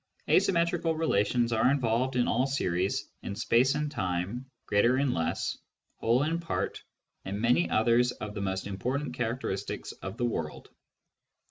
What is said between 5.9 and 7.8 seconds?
whole and part, and many